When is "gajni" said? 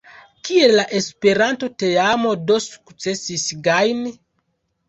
3.69-4.17